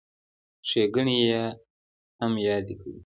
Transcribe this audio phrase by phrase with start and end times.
[0.69, 1.43] ښېګڼې یې
[2.19, 2.93] هم یادې کړو.